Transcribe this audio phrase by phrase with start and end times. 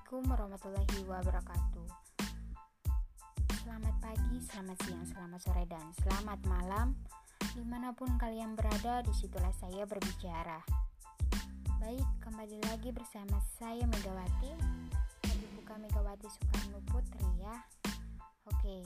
[0.00, 1.88] Assalamualaikum warahmatullahi wabarakatuh.
[3.52, 6.96] Selamat pagi, selamat siang, selamat sore, dan selamat malam.
[7.52, 10.64] Di mana pun kalian berada, di situlah saya berbicara.
[11.84, 14.56] Baik, kembali lagi bersama saya Megawati.
[15.20, 17.60] Tapi bukan Megawati Soekarno Putri ya.
[18.48, 18.80] Oke,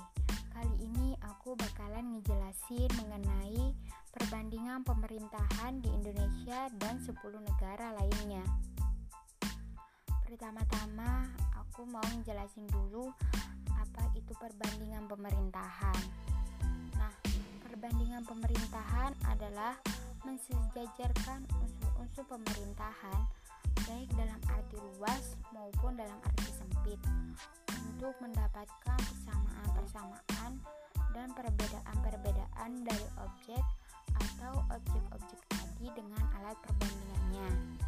[0.51, 3.71] kali ini aku bakalan ngejelasin mengenai
[4.11, 8.43] perbandingan pemerintahan di Indonesia dan 10 negara lainnya
[10.35, 13.07] Pertama-tama aku mau jelasin dulu
[13.71, 16.01] apa itu perbandingan pemerintahan.
[16.99, 17.15] Nah,
[17.63, 19.79] perbandingan pemerintahan adalah
[20.27, 23.31] mensejajarkan unsur-unsur pemerintahan
[23.87, 26.99] baik dalam arti luas maupun dalam arti sempit
[27.95, 30.59] untuk mendapatkan persamaan-persamaan
[31.15, 33.63] dan perbedaan-perbedaan dari objek
[34.19, 37.84] atau objek-objek tadi dengan alat perbandingannya.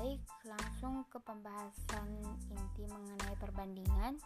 [0.00, 2.08] Baik, langsung ke pembahasan
[2.48, 4.16] inti mengenai perbandingan.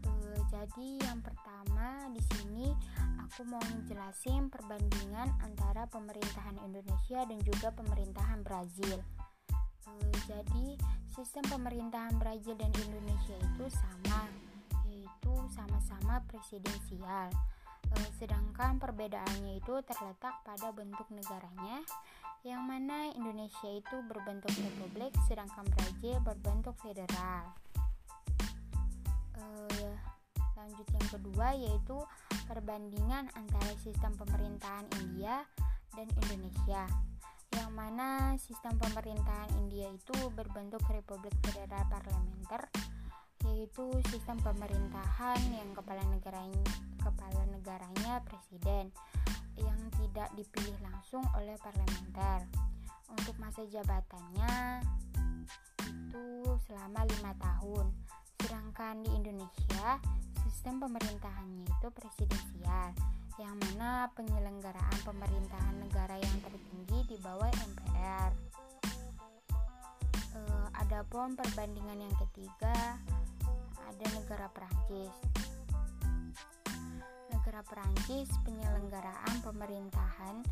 [0.00, 0.12] E,
[0.48, 2.72] jadi yang pertama di sini
[3.20, 8.96] aku mau menjelaskan perbandingan antara pemerintahan Indonesia dan juga pemerintahan Brazil.
[9.84, 9.92] E,
[10.24, 10.80] jadi
[11.12, 14.24] sistem pemerintahan Brazil dan Indonesia itu sama,
[14.88, 17.28] yaitu sama-sama presidensial.
[17.88, 21.80] E, sedangkan perbedaannya itu terletak pada bentuk negaranya
[22.40, 27.52] yang mana Indonesia itu berbentuk republik sedangkan Brazil berbentuk federal.
[29.36, 29.92] Uh,
[30.56, 31.96] lanjut yang kedua yaitu
[32.48, 35.44] perbandingan antara sistem pemerintahan India
[35.92, 36.84] dan Indonesia
[37.58, 42.62] yang mana sistem pemerintahan India itu berbentuk republik federal parlementer
[43.48, 46.64] yaitu sistem pemerintahan yang kepala negaranya
[47.00, 48.92] kepala negaranya presiden
[49.56, 52.48] yang tidak dipilih langsung oleh parlementer.
[53.10, 54.84] Untuk masa jabatannya
[55.82, 56.26] itu
[56.68, 57.86] selama lima tahun.
[58.40, 59.98] Sedangkan di Indonesia
[60.46, 62.94] sistem pemerintahannya itu presidensial,
[63.40, 68.30] yang mana penyelenggaraan pemerintahan negara yang tertinggi di bawah MPR.
[70.30, 70.40] E,
[70.78, 73.00] adapun perbandingan yang ketiga
[73.90, 75.40] ada negara Prancis
[77.50, 80.44] negara Perancis penyelenggaraan pemerintahan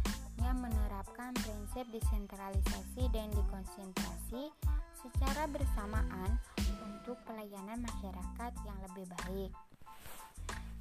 [0.42, 4.50] yang menerapkan prinsip desentralisasi dan dekonsentrasi
[4.98, 6.42] secara bersamaan
[6.82, 9.52] untuk pelayanan masyarakat yang lebih baik.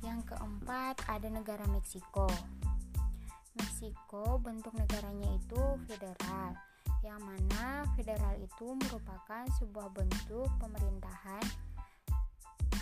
[0.02, 2.26] Yang keempat, ada negara Meksiko.
[3.60, 6.58] Meksiko bentuk negaranya itu federal,
[7.06, 11.67] yang mana federal itu merupakan sebuah bentuk pemerintahan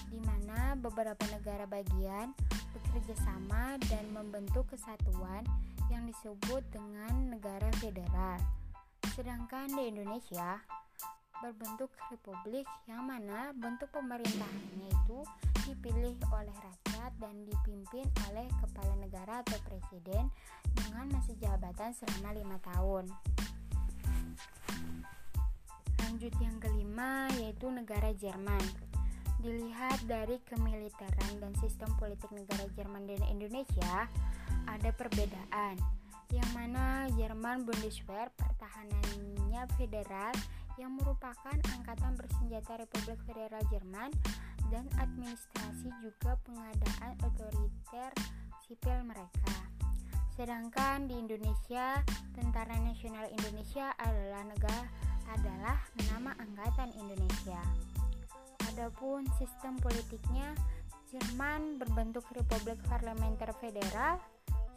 [0.10, 2.32] di mana beberapa negara bagian
[2.76, 5.44] bekerja sama dan membentuk kesatuan
[5.92, 8.40] yang disebut dengan negara federal.
[9.14, 10.60] Sedangkan di Indonesia
[11.44, 15.20] berbentuk republik yang mana bentuk pemerintahannya itu
[15.68, 20.32] dipilih oleh rakyat dan dipimpin oleh kepala negara atau presiden
[20.74, 23.06] dengan masa jabatan selama lima tahun.
[26.06, 28.85] Lanjut yang kelima yaitu negara Jerman.
[29.46, 34.10] Dilihat dari kemiliteran dan sistem politik negara Jerman dan Indonesia,
[34.66, 35.78] ada perbedaan.
[36.34, 40.34] Yang mana Jerman Bundeswehr pertahanannya federal
[40.82, 44.10] yang merupakan angkatan bersenjata Republik Federal Jerman
[44.74, 48.18] dan administrasi juga pengadaan otoriter
[48.66, 49.54] sipil mereka.
[50.34, 52.02] Sedangkan di Indonesia,
[52.34, 54.90] Tentara Nasional Indonesia adalah negara
[55.30, 55.78] adalah
[56.10, 57.62] nama angkatan Indonesia.
[58.76, 60.52] Adapun sistem politiknya,
[61.16, 64.20] Jerman berbentuk republik parlementer federal,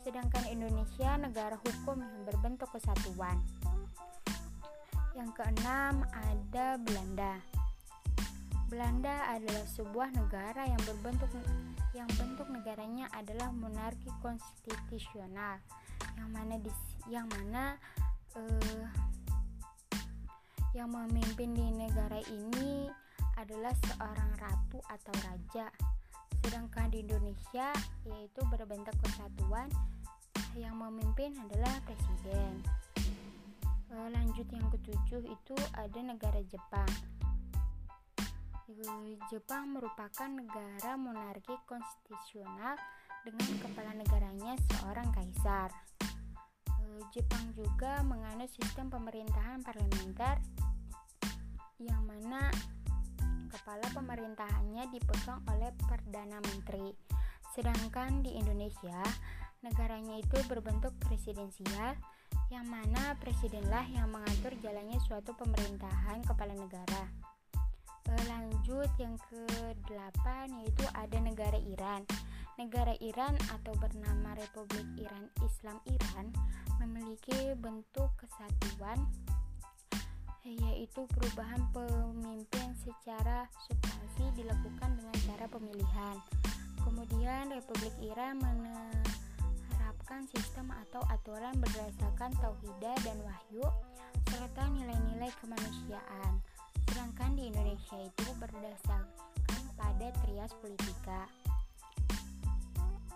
[0.06, 3.42] sedangkan Indonesia negara hukum yang berbentuk kesatuan.
[5.18, 7.42] Yang keenam ada Belanda.
[8.70, 11.34] Belanda adalah sebuah negara yang berbentuk
[11.90, 15.58] yang bentuk negaranya adalah monarki konstitusional
[16.14, 16.70] yang mana di
[17.10, 17.74] yang mana
[18.38, 18.86] uh,
[20.70, 22.86] yang memimpin di negara ini
[23.38, 25.70] adalah seorang ratu atau raja.
[26.42, 27.70] Sedangkan di Indonesia
[28.02, 29.70] yaitu berbentuk kesatuan
[30.58, 32.62] yang memimpin adalah presiden.
[33.88, 36.90] E, lanjut yang ketujuh itu ada negara Jepang.
[38.66, 38.74] E,
[39.30, 42.74] Jepang merupakan negara monarki konstitusional
[43.22, 45.70] dengan kepala negaranya seorang kaisar.
[46.74, 46.84] E,
[47.14, 50.42] Jepang juga menganut sistem pemerintahan parlementer
[51.78, 52.50] yang mana
[53.48, 56.92] kepala pemerintahannya dipegang oleh Perdana Menteri.
[57.56, 59.00] Sedangkan di Indonesia,
[59.64, 61.96] negaranya itu berbentuk presidensial
[62.48, 67.04] yang mana presidenlah yang mengatur jalannya suatu pemerintahan kepala negara.
[68.08, 72.08] lanjut yang ke-8 yaitu ada negara Iran
[72.58, 76.34] negara Iran atau bernama Republik Iran Islam Iran
[76.82, 78.98] memiliki bentuk kesatuan
[80.56, 86.16] yaitu perubahan pemimpin secara substansi dilakukan dengan cara pemilihan.
[86.80, 93.66] Kemudian Republik Iran menerapkan sistem atau aturan berdasarkan tauhidah dan wahyu
[94.32, 96.40] serta nilai-nilai kemanusiaan.
[96.88, 101.28] Sedangkan di Indonesia itu berdasarkan pada trias politika.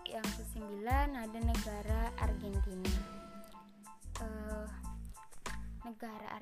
[0.04, 2.92] Yang kesembilan ada negara Argentina.
[4.20, 4.68] Uh,
[5.82, 6.38] negara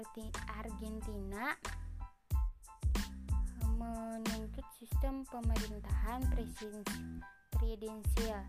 [0.60, 1.56] Argentina
[3.81, 8.44] menuntut sistem pemerintahan presidensial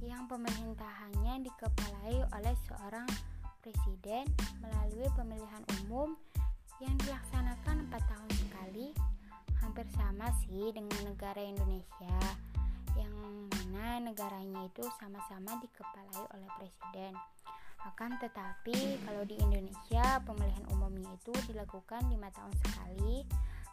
[0.00, 3.04] yang pemerintahannya dikepalai oleh seorang
[3.60, 4.24] presiden
[4.64, 6.16] melalui pemilihan umum
[6.80, 8.96] yang dilaksanakan empat tahun sekali
[9.60, 12.16] hampir sama sih dengan negara Indonesia
[12.96, 13.12] yang
[13.68, 17.12] mana negaranya itu sama-sama dikepalai oleh presiden
[17.88, 23.24] akan tetapi kalau di Indonesia pemilihan umumnya itu dilakukan lima tahun sekali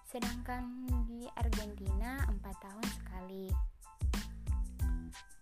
[0.07, 3.45] sedangkan di Argentina empat tahun sekali.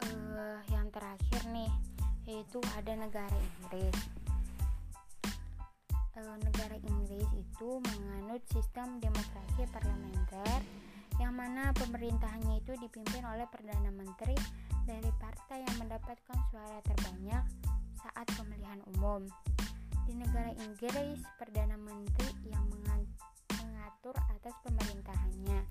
[0.05, 1.69] Uh, yang terakhir nih
[2.25, 3.97] yaitu ada negara Inggris.
[6.17, 10.65] Uh, negara Inggris itu menganut sistem demokrasi parlementer
[11.21, 14.35] yang mana pemerintahannya itu dipimpin oleh Perdana Menteri
[14.83, 17.43] dari partai yang mendapatkan suara terbanyak
[18.05, 19.25] saat pemilihan umum.
[20.05, 22.61] Di negara Inggris, Perdana Menteri yang
[23.57, 25.65] mengatur atas pemerintahannya,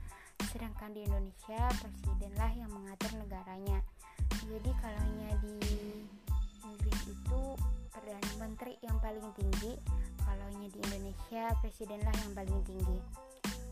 [0.50, 3.78] sedangkan di Indonesia, presidenlah yang mengatur negaranya.
[4.50, 5.02] Jadi kalau
[5.46, 5.54] di
[6.66, 7.42] Inggris itu
[7.94, 9.78] Perdana Menteri yang paling tinggi,
[10.18, 12.98] kalau di Indonesia, presidenlah yang paling tinggi.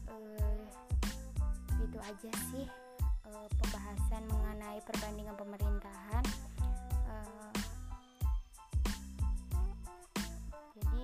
[0.07, 0.63] Uh,
[1.83, 2.67] itu aja sih
[3.27, 6.25] uh, pembahasan mengenai perbandingan pemerintahan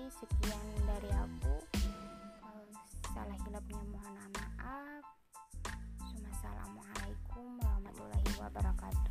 [0.09, 1.53] sekian dari aku.
[3.13, 5.03] Salah hilapnya mohon maaf.
[6.33, 9.08] Assalamualaikum warahmatullahi wabarakatuh.